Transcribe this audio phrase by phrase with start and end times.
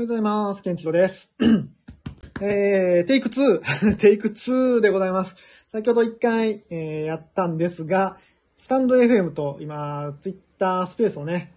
[0.00, 0.62] おはようございます。
[0.62, 1.30] ケンチロです。
[2.40, 5.36] えー、テイク2、 テイク2でございます。
[5.70, 8.16] 先ほど1回、えーやったんですが、
[8.56, 11.52] スタンド FM と今、ツイッタースペースをね、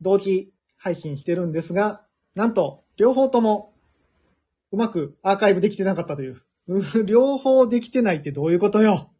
[0.00, 2.02] 同時配信してるんですが、
[2.34, 3.72] なんと、両方とも、
[4.72, 6.42] うまくアーカイブできてなかったという。
[6.66, 9.12] う 両方できてないってどういうことよ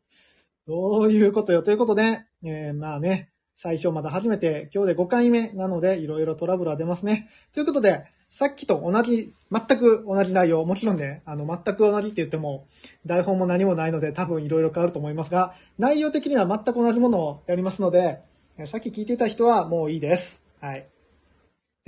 [0.67, 7.31] どういうことよということで、えーまあね、最初まだ初めて、今日で5回目なので、いろいろトラブルは出ますね。
[7.53, 12.67] ということで、さっきと同じ、全く同じ内容、もちろんね、あの、全く同じって言っても、
[13.07, 18.21] 台本も何もないので、多分いろいろ変わると思いますが、内容的には全く同じものをやりますので、
[18.67, 20.43] さっき聞いていた人はもういいです。
[20.61, 20.87] はい。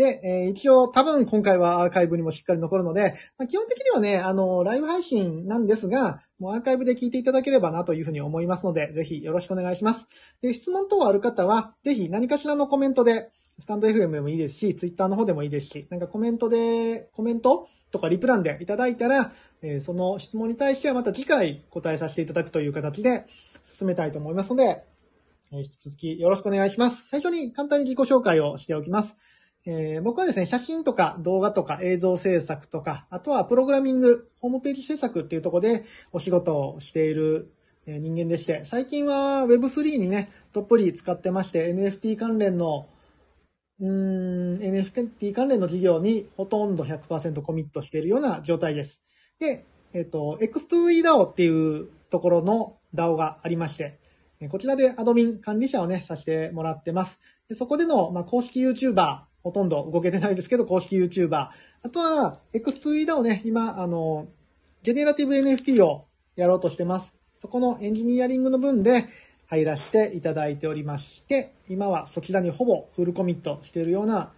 [0.01, 10.07] で、えー一応多分今回はアーカイブにもしっかり残るので、まあ、基本的にはね、あの、ライブ配信なんですが、もうアーカイブで聞いていただければなというふうに思いますので、ぜひよろしくお願いします。
[10.41, 23.27] で、質問等ある方は、ぜひ何かしらのコメントで、スタンド FM でもいいですし、ツイッターの方でもいいですし、なんかコメントで、コメントとかリプランでいただいたら、えーその質問に対してはまた次回答えさせていただくという形で
[23.63, 24.85] 進めたいと思いますので、
[25.53, 27.09] えー引き続きよろしくお願いします。
[27.09, 29.17] 最初に簡単に自己紹介をしておきます。
[29.67, 37.53] えー僕はですね、写真とか動画とか映像制作とか、あとはプログラミング、ホームページ制作っていうところでお仕事をしている
[37.87, 42.89] 人間でして、最近は Web3 にね、どっぷり使ってまして、NFT 関連の、
[43.81, 49.03] うん、NFT 関連の事業にほとんど100%コミットしているような状態です。
[49.39, 49.65] で、
[49.95, 53.99] えっ、と、X2EDAO っていうところの DAO がありまして、
[54.51, 57.21] こちらでアドミン管理者をね、させてもらってます。
[57.49, 61.49] でそこでの、まあ、公式 YouTuber、ほとんど動けてないですけど、公式 YouTuber。
[61.83, 64.29] あとは、X2EDAO をね、今、あの、
[64.83, 67.15] ジェネラティブ NFT をやろうとしてます。
[67.39, 69.07] そこのエンジニアリングの分で
[69.51, 74.31] 入らせていただいておりまして、今はそちらにほぼフルコミットしているような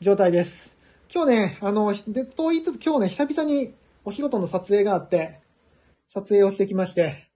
[0.00, 0.76] 状態です。
[1.12, 5.40] 今日ね、あの、でと言いつつ今日ね、久々にお仕事の撮影があって、
[6.06, 7.28] 撮影をしてきまして、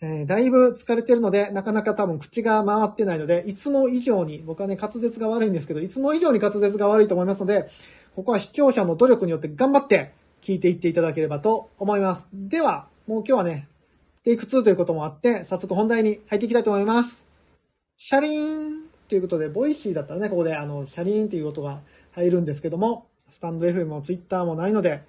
[0.00, 7.68] えーだいぶ疲れてるので、なかなか多分口が回ってないので、いつも以上に、僕はね、滑舌が悪いんですけど、いつも以上に滑舌が悪いと思いますので、
[8.16, 12.26] ここは視聴者の努力によって頑張って聞いていっていただければと思います。
[12.32, 13.68] では、もう今日はね、
[14.22, 17.24] テイク2ということもあって、早速本題に入っていきたいと思います。
[17.96, 25.02] シャリーンということで、 Voicy だったらね、ここであの、シャリーンという音が入るんですけども、 stand.fm も Twitter もないので、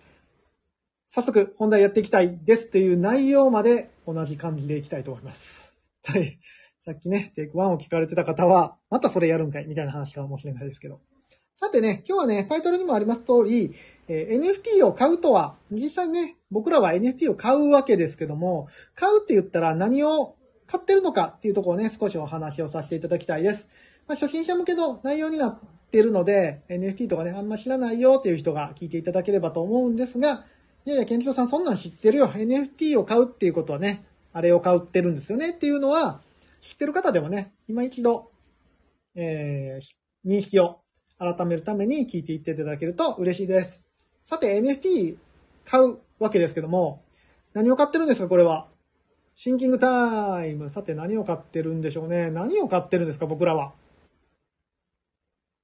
[1.10, 5.74] 早速本題やっていきたいですという内容まで同じ感じでいきたいと思います。
[6.06, 6.40] はい。
[6.86, 11.02] さっきね、テイク1を聞かれてた方は、またそれやるんかいみたいな話かもしれないですけど。
[11.54, 13.76] さてね、今日はね、タイトルにもあります通り、
[14.14, 20.36] え NFT を買うとは、実際ね、僕らは NFT を買うわけですけども、買うって言ったら何を
[20.68, 23.70] 買ってるのかっていうところをね、少しお話をさせていただきたいです。
[24.08, 25.60] まあ、初心者向けの内容になっ
[25.92, 30.46] てるので、NFT とかね、あんま知らないよっていう人が聞いていただければと思うんですが、
[30.86, 32.28] いやいや、ケンチロさんそんなん知ってるよ。
[32.28, 36.22] NFT を買うっていうことはね、あれを買うってるんですよねっていうのは、
[36.60, 38.32] 知ってる方でもね、今一度、
[39.16, 40.82] えー認識を
[41.18, 43.91] 改めるために聞いていっていただけると嬉しいです。
[44.24, 45.18] さて、NFT
[45.66, 47.02] 買うわけですけども、
[47.54, 48.68] 何を買ってるんですか、これは？
[49.36, 50.70] シンキングタイム。
[50.70, 52.30] さて、何を買ってるんでしょうね。
[52.30, 53.74] 何を買ってるんですか、僕らは？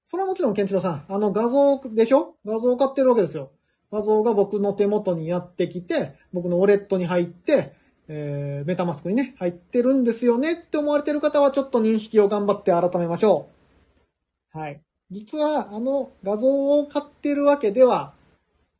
[0.03, 1.05] それはもちろん、ケンチロさん。
[1.09, 2.35] あの画像でしょ？
[2.45, 3.51] 画像を買ってるわけですよ。
[3.91, 7.73] 画像が僕の手元にやってきて、僕のウォレットに入って、
[8.07, 13.49] えー、メタマスクにね、入ってるんですよねって思われてる方はちょっと認識を頑張って改めましょ
[14.53, 14.57] う。
[14.57, 14.81] はい。
[15.11, 16.47] 実は、あの画像
[16.79, 18.13] を買ってるわけでは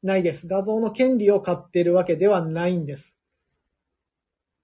[0.04, 0.48] ないです。
[0.48, 3.18] 画像の権利を買ってるわけではないんです。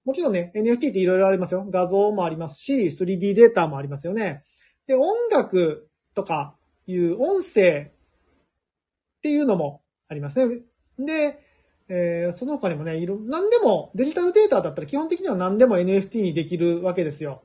[0.04, 1.66] もちろんね、NFT っていろいろありますよ。
[1.70, 4.44] 画像もありますし、3D データもありますよね。
[4.86, 6.54] で、音楽とか
[6.86, 10.62] いう音声っていうのもありますね。
[10.98, 11.40] で、
[11.88, 17.44] えーその他にもね、いろ、何でも、デジタルデータだったら基本的には何でも NFT にできるわけですよ。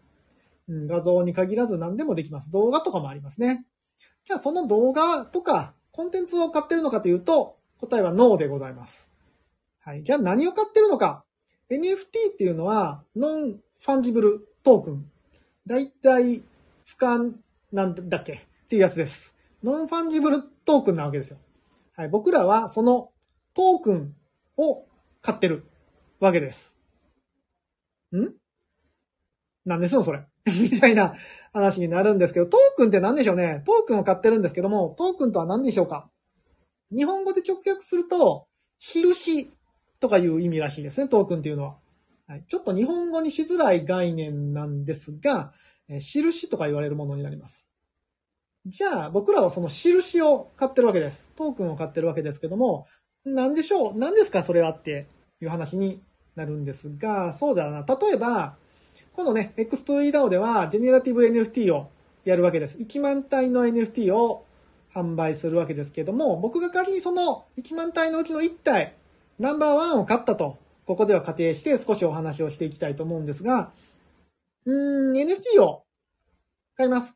[0.67, 2.49] うん、画像に限らず何でもできます。
[2.51, 3.65] 動画とかもありますね。
[4.23, 9.09] じゃあその動画とかコンテンツを買ってるのかというと、答えはノーでございます。
[9.79, 10.03] はい。
[10.03, 11.23] じゃあ何を買ってるのか。
[11.69, 15.11] NFT っていうのは、 non-fungible token。
[15.65, 16.41] 代替
[16.85, 17.19] 不可
[17.71, 18.33] なんだっけ？
[18.33, 18.37] っ
[18.67, 19.35] ていうやつです。
[19.63, 21.37] non-fungible token なわけですよ。
[21.95, 22.09] はい。
[22.09, 23.11] 僕らはその
[23.53, 24.15] トークン
[24.57, 24.85] を
[25.21, 25.63] 買ってる
[26.19, 26.75] わけです。
[28.15, 28.33] ん？
[29.65, 30.25] なんですよ、それ？
[30.49, 31.13] みたいな
[31.53, 33.63] 話になるんですけど、トークンって何でしょうね？
[33.65, 36.09] トークンを買ってるんですけども、トークンとは何でしょうか？
[36.91, 38.47] 日本語で直訳すると、
[38.79, 39.51] 印
[39.99, 41.77] とかいう意味らしいですね、トークンっていうのは。
[42.27, 45.51] はい、ちょっと日本語にしづらい概念なんですが、
[45.87, 47.63] えー印とか言われるものになります。
[48.65, 51.25] じゃあ、僕らはその印を買ってるわけです。
[51.35, 52.85] トークンを買ってるわけですけども、
[53.25, 53.97] なんでしょう？
[53.97, 55.07] 何ですかそれはって
[55.41, 56.01] いう話に
[56.35, 57.83] なるんですが、そうだな。
[57.83, 58.55] 例えば、
[59.13, 61.89] このね、X2EDAO では、ジェネラティブ NFT を
[62.25, 62.77] やるわけです。
[62.77, 64.45] 1万体の NFT を
[64.93, 68.95] 販売するわけですけども、僕が仮にその1万体のうちの1体、
[69.39, 73.71] ナンバーワンを買ったと、ここでは仮定して少しお話をしていきたいと思うんですが、
[74.65, 75.83] うーん、NFT を
[76.75, 77.13] 買います。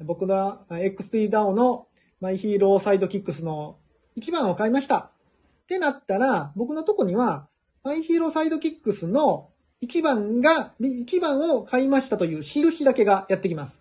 [0.00, 1.86] 僕の X3DAO の
[2.20, 3.78] マイヒーローサイドキックスの
[4.18, 4.98] 1番を買いました。
[4.98, 7.48] ってなったら、僕のとこには、
[7.82, 9.50] マイヒーローサイドキックスの
[9.82, 13.79] 1番が、1番を買いましたという印だけがやってきます。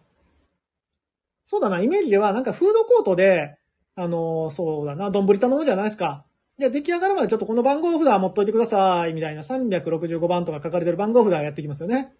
[1.49, 3.57] そうだな、イメージではなんかフードコートで、
[3.95, 6.23] あの、そうだな、丼頼むじゃないですか。
[6.59, 12.13] じゃあ出来上がるまでちょっとこの番号札持っといてください、みたいな365番とか書かれてる番号札やってきますよね。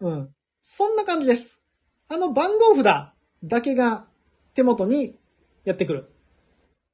[0.00, 0.34] うん。
[0.62, 1.60] そんな感じです。
[2.08, 3.12] あの番号札
[3.44, 4.06] だけが
[4.54, 5.18] 手元に
[5.64, 6.10] やってくる。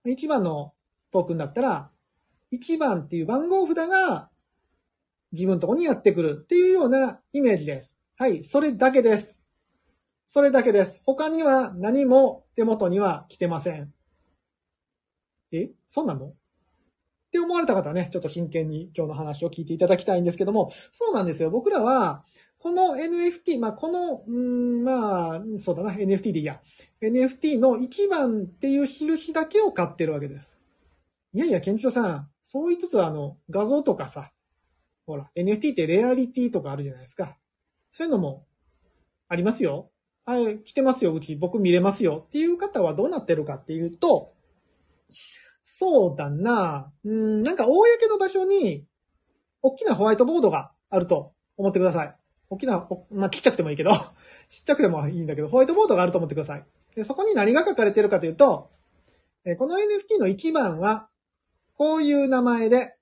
[0.04, 0.72] 1番の
[1.12, 1.90] トークンだったら、
[2.50, 4.30] 1番っていう番号札が
[5.30, 7.92] 自分のとこにやってくるっていうようなイメージです。
[8.16, 9.37] はい、それだけです。
[10.28, 11.00] それだけです。
[11.04, 13.92] 他には何も手元には来てません。
[15.52, 15.70] え？
[15.88, 16.26] そうなの？
[16.26, 16.34] っ
[17.32, 21.50] て思われた方はね、ちょっと真剣に今日の話を聞いていただきたいんですけども、そうなんですよ。
[21.50, 22.24] 僕らは、
[22.58, 26.60] この NFT、まあ、この、うん、まあ、そうだな、NFT でいいや。
[27.00, 30.58] NFT の1番っていう印だけを買ってるわけです。
[31.34, 34.32] いやいや、ケンチロさん、そう言いつつあの、画像とかさ、
[35.06, 37.36] ほら、NFT ってレアリティとかあるじゃないですか。
[37.92, 38.44] そういうのも
[39.28, 39.90] ありますよ。
[40.28, 44.34] あれ、来てますよ、うち、僕見れますよっていう方はどうなってるかっていうと、
[45.64, 47.72] そうだなうん、なんか公
[48.10, 48.84] の場所に、
[49.62, 52.14] 大きなホワイトボードがあると思ってください。
[52.50, 53.90] 大きな、まあ、ちっちゃくてもいいけど、
[54.48, 56.66] ちっちゃくてもいいんだけど、ホワイトボードがあると思ってください。
[56.94, 58.70] でそこに何が書かれてるかというと、
[59.46, 61.08] えこの NFT の1番は、
[61.72, 62.96] こういう名前で、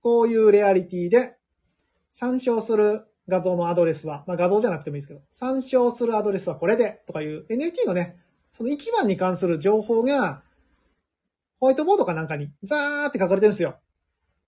[0.00, 1.36] こういうレアリティで、
[2.10, 8.16] 参照する画像のアドレスは、まあ画像じゃなくてもいいですけど、参照するアドレスはこれで、とかいう NFT のね、
[8.52, 10.42] その1番に関する情報が、
[11.60, 13.78] ホワイトボードかなんかにザーって書かれてるんですよ。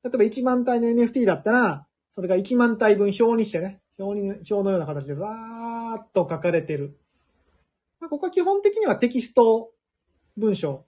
[0.02, 6.98] 例えば1万体の NFT だったら、それが1万体分表にしてね、表に、表のような形でザーっと書かれてる。
[8.00, 9.72] まあ、ここは基本的にはテキスト
[10.36, 10.86] 文章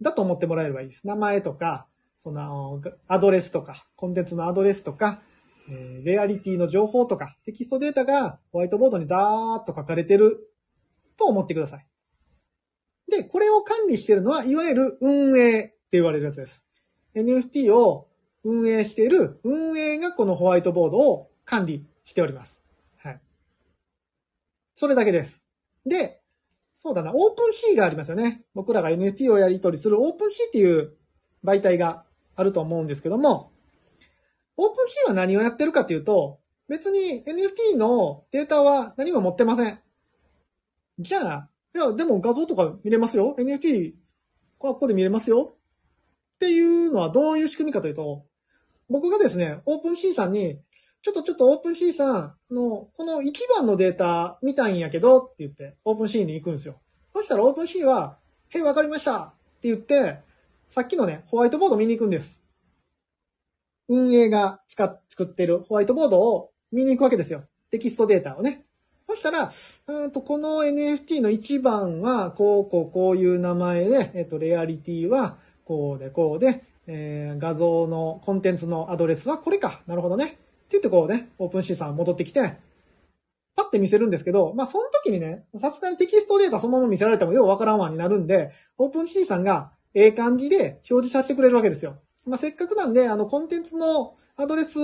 [0.00, 1.06] だと思ってもらえればいいです。
[1.06, 1.86] 名前とか、
[2.18, 5.22] その、アドレスとか、コンテンツのアドレスとか、
[5.70, 10.50] えー、レアリティの情報とか、テキストデータがホワイトボードにザーっと書かれてる
[11.16, 11.86] と思ってください。
[13.10, 16.64] で、これを管理しているのは、いわゆる運営って言われるやつです。
[17.14, 18.08] NFT を
[18.44, 22.60] 運営している運営がこのホワイトボードを管理しております。
[22.98, 23.20] はい。
[24.74, 25.42] それだけです。
[25.84, 26.20] で、
[26.74, 28.42] そうだな、 OpenSea がありますよね。
[28.54, 30.94] 僕らが NFT をやり取りする OpenSea っていう
[31.44, 32.04] 媒体が
[32.36, 33.52] あると思うんですけども、
[34.60, 39.80] OpenSea は何をやってるかっていうと、別に NFT のデータは何も持ってません。
[40.98, 43.94] じゃあ、いや、でも画像とか見れますよ ?NFT、
[44.58, 48.26] ここで見れますよっていうのはどういう仕組みかというと、
[48.90, 50.60] 僕がですね、 OpenSea さんに、
[51.02, 56.78] ちょっとちょっと OpenSea さん、あの、この1番のデータ見たいんやけどって言って、 OpenSea に行くんですよ。
[57.14, 58.18] そしたら OpenSea は、
[58.50, 59.30] へい、わかりましたっ
[59.62, 60.18] て言って、
[60.68, 62.39] さっきのね、ホワイトボード見に行くんです。
[63.90, 67.42] 運営が使っ、作ってるホワイトボードを見に行くわけですよ。
[67.72, 68.64] テキストデータをね。
[69.08, 69.50] そしたら、
[69.88, 79.82] うんとこの NFT の1番は、こう、こう、こういう名前で、えっと、レアリティは、こうで、こうで、えー、画像のコンテンツのアドレスはこれか。
[79.88, 80.24] なるほどね。
[80.24, 80.36] って
[80.70, 82.58] 言ってこうね、 OpenSea さん戻ってきて、
[83.56, 91.98] パッて見せるんですけど、まあ、その時にね、さすがにテキストデータそのまま見せられてもようわからんわになるんで、 OpenSea さんが、ええ感じで表示させてくれるわけですよ。
[92.30, 94.74] まあ、せっかくなんで、あの、コンテンツのアドレス、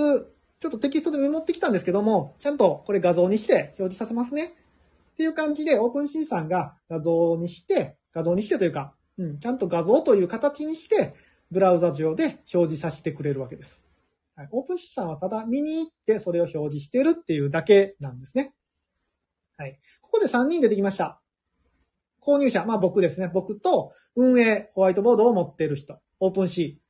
[0.59, 4.45] ちょっとテキストでメモってきたんですけども、ちゃんとこれ画像にして表示させますね。
[4.47, 4.49] っ
[5.15, 11.15] ていう感じで、 OpenSea さんが画像にして、画像にしてというか、うん、ちゃんと画像という形にして、
[11.49, 13.81] ブラウザ上で表示させてくれるわけです。
[14.35, 18.53] はい、 OpenSea さんはただ見に行ってそれを表示してるっていうだけなんですね。
[19.57, 19.79] はい。
[20.01, 21.21] ここで3人出てきました。
[22.21, 23.31] 購入者、まあ僕ですね。
[23.33, 26.86] 僕と運営、ホワイトボードを持ってる人、 OpenSea、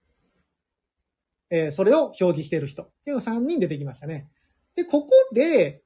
[1.50, 4.30] えー、それを表示している人っていうの3人出てきましたね。
[4.76, 5.82] で、ここで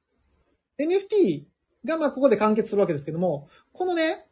[0.78, 1.44] NFT
[1.84, 4.26] がまあここで完結するわけですけども、このね、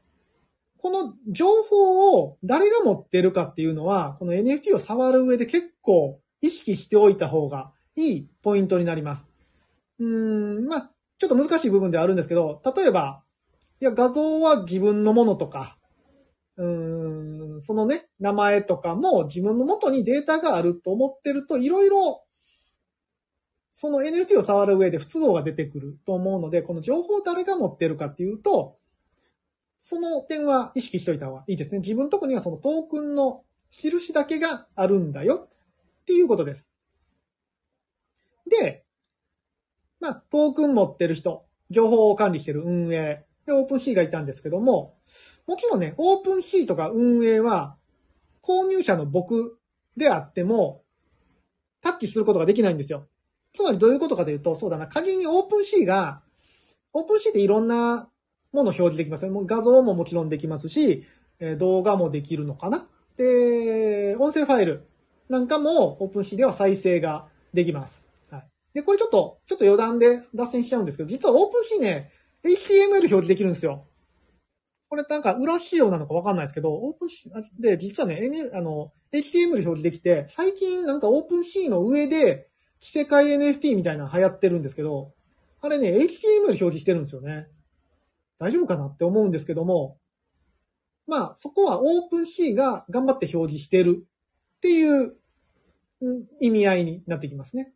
[0.79, 9.29] この情報を誰が持ってるかっていうのは、この NFT を触る上で結構意識しておいた方がいいポイントになります。
[9.99, 13.23] うーん、まあ、ちょっと難しい部分ではあるんですけど、例えば、
[13.81, 15.77] いや、画像は自分のものとか、
[16.57, 22.25] うん、そのね、名前とかも自分の元にデータがあると思ってると、いろいろ、
[23.73, 28.77] その NFT を触る上で不都合が出てくると思うので、この情報を誰が持ってるかっていうと、
[29.79, 31.79] その点は意識しといた方がいいですね。
[31.79, 35.49] 自分のとこにはそのトークンの印だけがあるんだよ
[36.03, 36.69] っていうことです。
[38.49, 38.85] で、
[40.01, 44.95] まあ、トークン持ってる人、情報を管理してる運営、で、 OpenSea がいたんですけども、
[45.47, 47.77] もちろんね、 OpenSea とか運営は、
[48.43, 49.59] 購入者の僕
[49.97, 50.83] であっても、
[51.83, 53.09] タッチすることができないんですよ。
[53.53, 56.23] つまりどういうことかというと、そうだな、仮に OpenSea が、
[56.93, 58.09] OpenSea っていろんな
[58.53, 59.33] ものを表示できますよ。
[59.33, 61.05] もう画像ももちろんできますし、
[61.59, 64.87] 動画もできるのかなで、音声ファイル
[65.29, 68.05] なんかも OpenSea では再生ができます。
[68.31, 68.49] はい。
[68.75, 72.13] で、これちょっと、ちょっと余談で脱線しちゃうんですけど、実は OpenSea ね、
[72.45, 73.87] HTML 表示できるんですよ。
[74.89, 82.49] これなんか裏仕様なのかわかんないですけど、 OpenSea、で、実はね、N、あの、HTML 表示できて、最近なんか OpenSea の上で、
[82.81, 85.13] 着せ替え NFT みたいなの流行ってるんですけど、
[85.61, 87.47] あれね、HTML 表示してるんですよね。
[88.39, 89.99] 大丈夫かなって思うんですけども、
[91.07, 94.07] まあ、そこは OpenSea が頑張って表示してる
[94.57, 95.15] っていう
[96.41, 97.73] 意味合いになってきますね。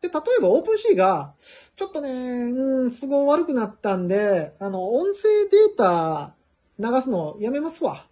[0.00, 1.34] で、例えば OpenSea が、
[1.76, 6.34] ちょっとね、うん、都合悪くなったんで、あの、音声データ
[6.78, 8.06] 流すのやめますわ。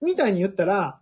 [0.00, 1.00] みたいに言ったら、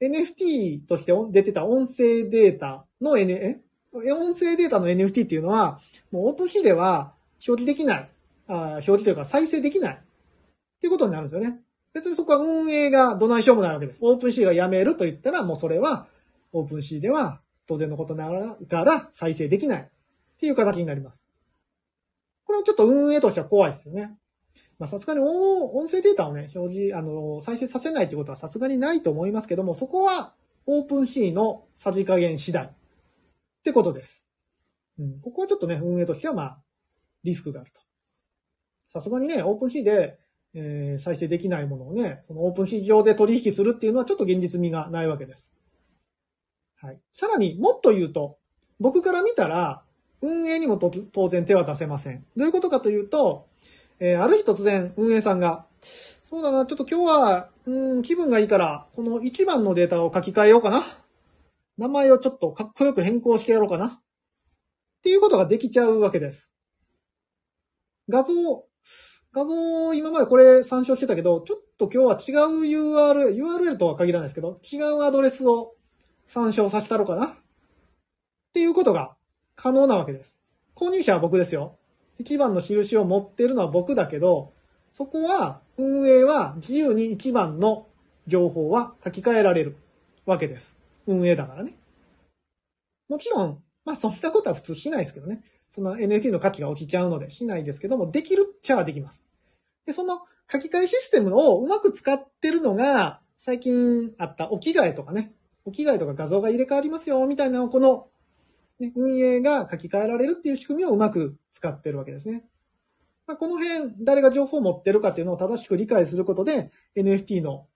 [0.00, 3.60] NFT として出てた音声データの N、え？
[3.92, 5.80] 音声データの NFT っていうのは、
[6.10, 7.14] もう OpenSea では
[7.46, 8.10] 表示できない。
[8.48, 9.94] あ表示というか再生できない。
[9.94, 9.98] っ
[10.80, 11.60] ていうことになるんですよね。
[11.92, 14.00] 別にそこは運営がどないしようもないわけです。
[14.02, 16.06] OpenSea がやめると言ったら、もうそれは、
[16.52, 19.86] OpenSea では当然のことながら再生できないっ
[20.38, 21.24] ていう形になります。
[22.44, 24.14] これはちょっと運営としては怖いですよね。
[24.78, 30.34] まあさすがに音声データをね、表示、あの、再生させないってことはさすがにないと思いますけども、そこは
[30.66, 32.68] OpenSea のさじ加減次第っ
[33.62, 34.24] てことです。
[34.98, 36.62] うん、ここはちょっとね、運営としてはまあ、
[37.22, 37.80] リスクがあると。
[38.88, 40.18] さすがにね、 OpenSea で、
[40.54, 45.48] えー、再生できないものをね、その OpenSea 上で取引するっていうのはちょっと現実味がないわけです。
[46.84, 47.00] はい。
[47.14, 48.36] さらにもっと言うと、
[48.78, 49.82] 僕から見たら、
[50.20, 52.26] 運営にも当然手は出せません。
[52.36, 53.46] どういうことかというと、
[54.00, 55.64] えー、ある日突然運営さんが、
[56.22, 60.82] そうだな、ちょっと今日は、うん、気分がいいから、この1番のデータを書き換えようかな。
[61.78, 63.86] 名前をちょっとかっこよく変更してやろうかな。
[63.86, 64.00] っ
[65.02, 66.52] ていうことができちゃうわけです。
[68.10, 68.34] 画像、
[69.32, 75.76] 画像、今までこれ参照してたけど、ちょっと今日は違う URL、URL とは限らないですけど、違うアドレスを
[76.26, 77.30] 参照させたろかなっ
[78.52, 79.14] ていうことが
[79.56, 80.34] 可能なわけです。
[80.74, 81.76] 購入者は僕ですよ。
[82.18, 84.52] 一番の印を持ってるのは僕だけど、
[84.90, 87.86] そこは運営は自由に一番の
[88.26, 89.76] 情報は書き換えられる
[90.26, 90.76] わけです。
[91.06, 91.74] 運営だからね。
[93.08, 95.42] もちろん、まあそんなことは普通しないですけどね。
[95.68, 99.24] その NFT の価値が落ちちゃうのでしないですけども、できるっちゃできます。
[99.84, 105.32] で、その書き換えシステムをうまく使ってるのが、最近あったお着替えとかね、
[105.64, 108.08] お着替えとか画像が入れ替わりますよ、みたいなこの、
[108.78, 112.44] ね、運営が書き換えられるっていう仕組みをうまく使ってるわけですね。
[113.26, 117.66] まあ、この辺、誰が情報を持ってるかっていうのを正しく理解することで、NFT の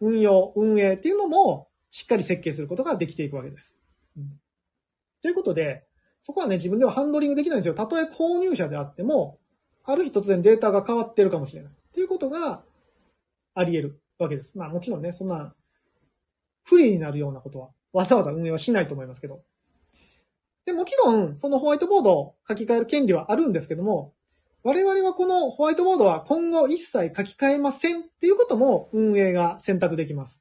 [0.00, 3.76] 運用、運営っていうのもしっかり設計することができていくわけです。
[4.16, 4.40] うん、
[5.22, 5.84] ということで、
[6.20, 7.74] そこはね、自分ではハンドリングできないんですよ。
[7.74, 9.40] たとえ購入者であっても、
[9.84, 11.72] ある日突然データが変わってるかもしれない。
[11.72, 12.62] っていうことが
[13.54, 14.56] あり得るわけです。
[14.56, 15.52] まあもちろんね、そんな
[16.64, 19.42] 不利になるようなことは、わざわざ運営はしないと思いますけど。
[20.64, 24.14] で、もちろん、そのホワイトボードを書き換える権利はあるんですけども、
[24.64, 30.40] 我々はこのホワイトボードは今後一切書き換えませんっていうことも運営が選択できます。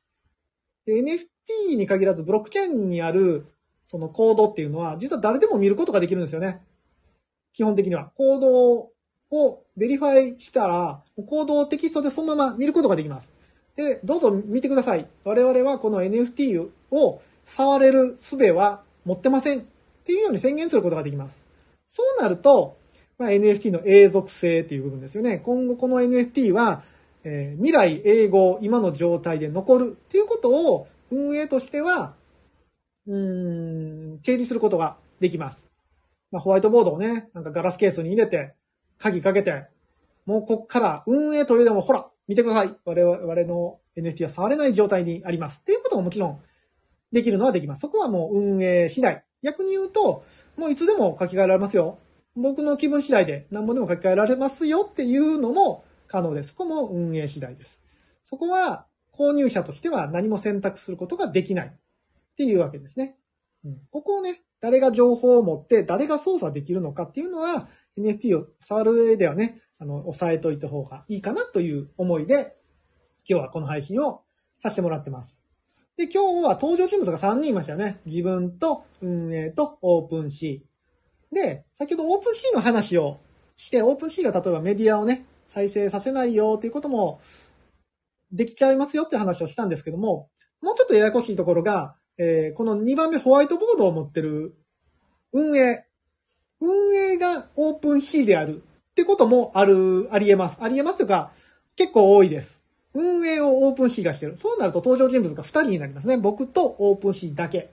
[0.88, 3.48] NFT に限らずブロックチェーンにある
[3.86, 6.62] そのコードっていうのは実は誰でも見ることができるんですよね。
[7.54, 8.12] 基本的には。
[8.16, 8.92] コード
[9.32, 13.30] をベリファイしたら、コードをテキストでそのまま見ることができます。
[13.82, 15.08] で、どうぞ見てください。
[15.24, 19.60] 我々はこの NFT を触れる術は持ってません。
[19.60, 19.64] っ
[20.04, 21.44] ていうように宣言することができます。
[21.88, 22.78] そうなると、
[23.18, 25.38] まあ、NFT の永続性っていう部分ですよね。
[25.38, 26.84] 今後この NFT は、
[27.24, 32.14] えー、未来永劫今の状態で残るっていうことを運営としては、
[33.08, 35.68] うん、提示することができます。
[36.32, 38.54] まあ、ホワイトボードをね、なんかガラスケースに入れて、
[38.98, 39.66] 鍵かけて、
[40.26, 42.74] もうこっから運営というでもほら、見てください。
[42.86, 45.60] 我々の NFT は触れない状態にあります。
[45.60, 46.40] っていうことももちろん
[47.12, 47.82] できるのはできます。
[47.82, 49.26] そこはもう運営次第。
[49.44, 50.24] 逆に言うと、
[50.56, 52.00] もういつでも書き換えられますよ。
[52.38, 56.52] 僕の気分次第で何本でも書き換えられますよっていうのも可能です。
[56.52, 57.82] そこも運営次第です。
[58.24, 61.72] そこは購入者としては何も選択することができないっ
[62.38, 63.18] ていうわけですね。
[63.66, 72.56] うん、ここをね、誰が情報を持って誰が操作できるのかっていうのは NFT を触る上ではね、あの、押さえといた方がいいかなという思いで
[73.28, 74.22] 今日はこの配信を
[74.62, 75.38] させてもらってます。
[75.98, 78.00] で、今日は登場人物が3人いましたよね。
[78.06, 81.36] 自分と運営と OpenSea。
[81.36, 83.20] で、先ほど OpenSea の話を
[83.58, 87.20] して、 OpenSea が例えばメディアをね、再生させないよということも
[88.32, 90.30] できちゃいますよっていう話をしたんですけども、
[90.62, 94.56] もうちょっとややこしいところが、えー、この2番目ホワイトボードを持ってる
[95.34, 95.86] 運営。
[96.60, 100.58] 運営が OpenSea であるってこともある、あり得ます。
[100.60, 101.32] あり得ますというか、
[101.76, 102.60] 結構多いです。
[102.94, 104.38] 運営を OpenSea がしてる。
[104.38, 106.18] そうなると登場人物が2人になりますね。
[106.18, 107.70] 僕と OpenSea だけ。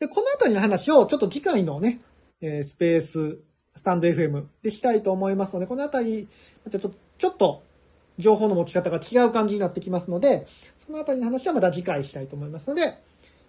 [0.00, 2.00] で、このあたりの話をちょっと次回のね、
[2.40, 3.38] えー、スペース、
[3.76, 6.28] stand.fm でしたいと思いますので、このあたり、
[6.70, 7.62] ちょっと、ちょっと、
[8.18, 13.00] 情報の持ち方が違う感じになってきますので、そのあたりの話はまた次回したいと思いますので、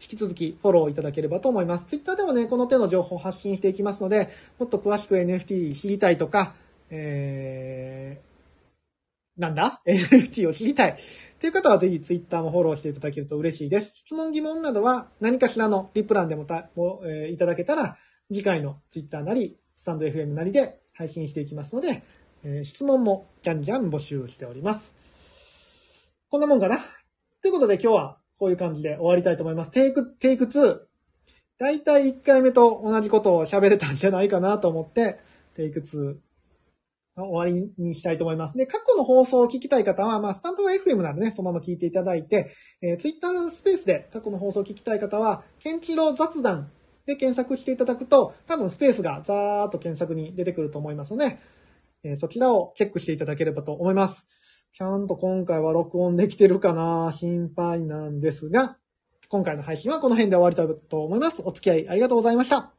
[0.02, 1.86] 引き続きフォローいただければと思います。
[1.86, 6.54] Twitter でもね、この手の情報を発信していきますので、もっと詳しく NFT 知りたいとか、
[6.90, 10.98] えー、なんだ ?NFT を知りたい。
[11.40, 13.96] という方はぜひ Twitter もフォローしていただけると嬉しいです。
[13.96, 22.04] 質問疑問などは何かしらのリプランでもたも、えー、いただけたら、次回の Twitter なり、スタンド FM なりで配信していきますので、
[22.44, 24.94] えー、質問もじゃんじゃん募集しております。
[26.30, 26.80] こんなもんかな？
[27.42, 29.72] ということで今日はこういう感じで終わりたいと思います。
[29.72, 30.80] テイク、テイク2。
[31.60, 35.20] だいたい1回目と同じことを喋れたんじゃないかなと思って、
[35.56, 36.16] テイク2
[37.18, 38.58] の終わりにしたいと思います。
[38.58, 46.72] で、過去の放送を聞きたい方は、まあ、スタンド FM ならね、そのまま聞いていただいて、えー、Twitter スペースで過去の放送を聞きたい方は、ケンチロ雑談
[47.06, 51.38] で検索していただくと、多分スペースがザーっと検索に出てくると思いますので、
[52.04, 54.26] えー、そちらをチェックしていただければと思います。
[54.72, 57.12] ちゃんと今回は録音できてるかな？
[57.14, 58.78] 心配なんですが、
[59.28, 61.42] 今回の配信はこの辺で終わりたいと思います。
[61.44, 62.72] お付き合いありがとうございました。